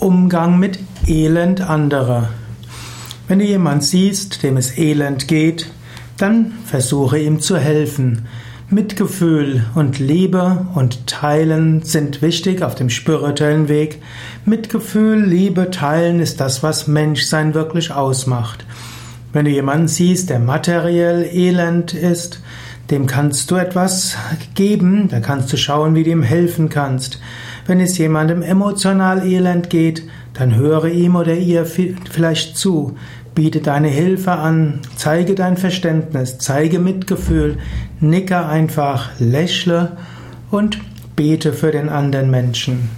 [0.00, 2.30] Umgang mit Elend anderer.
[3.28, 5.66] Wenn du jemand siehst, dem es elend geht,
[6.16, 8.26] dann versuche ihm zu helfen.
[8.70, 14.00] Mitgefühl und Liebe und Teilen sind wichtig auf dem spirituellen Weg.
[14.46, 18.64] Mitgefühl, Liebe, Teilen ist das, was Menschsein wirklich ausmacht.
[19.34, 22.40] Wenn du jemanden siehst, der materiell elend ist,
[22.90, 24.16] dem kannst du etwas
[24.54, 27.20] geben, da kannst du schauen, wie du ihm helfen kannst.
[27.66, 30.02] Wenn es jemandem emotional elend geht,
[30.34, 32.96] dann höre ihm oder ihr vielleicht zu,
[33.34, 37.58] biete deine Hilfe an, zeige dein Verständnis, zeige Mitgefühl,
[38.00, 39.96] nicke einfach, lächle
[40.50, 40.78] und
[41.14, 42.88] bete für den anderen Menschen.